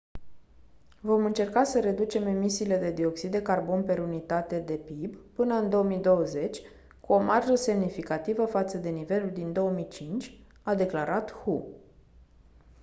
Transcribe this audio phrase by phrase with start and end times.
[1.01, 5.69] vom încerca să reducem emisiile de dioxid de carbon per unitate de pib până în
[5.69, 6.61] 2020
[7.01, 11.67] cu o marjă semnificativă față de nivelul din 2005 a declarat hu